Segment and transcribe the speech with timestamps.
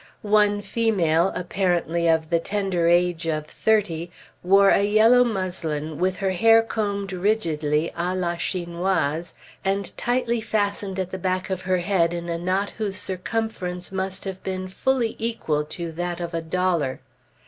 [0.23, 4.09] One female, apparently of the tender age of thirty,
[4.41, 9.33] wore a yellow muslin, with her hair combed rigidly à la chinoise,
[9.63, 14.23] and tightly fastened at the back of her head in a knot whose circumference must
[14.25, 16.99] have been fully equal to that of a dollar.